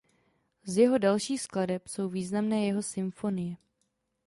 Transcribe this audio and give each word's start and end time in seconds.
Z 0.65 0.75
jeho 0.77 0.97
dalších 0.97 1.41
skladeb 1.41 1.87
jsou 1.87 2.09
významné 2.09 2.65
jeho 2.65 2.81
symfonie. 2.83 3.57